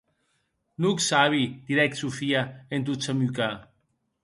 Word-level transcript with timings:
No'c 0.85 1.03
sabi, 1.09 1.43
didec 1.67 1.99
Sofia 2.01 2.43
en 2.79 2.89
tot 2.91 3.09
samucar. 3.11 3.53